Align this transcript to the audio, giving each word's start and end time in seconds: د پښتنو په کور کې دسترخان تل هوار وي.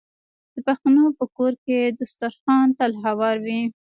د 0.53 0.55
پښتنو 0.67 1.05
په 1.19 1.25
کور 1.37 1.53
کې 1.65 1.77
دسترخان 1.99 2.67
تل 2.77 2.91
هوار 3.03 3.37
وي. 3.45 3.61